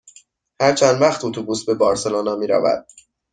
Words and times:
هر 0.61 0.73
چند 0.75 1.01
وقت 1.01 1.25
اتوبوس 1.25 1.65
به 1.65 1.73
بارسلونا 1.73 2.35
می 2.35 2.47
رود؟ 2.47 2.85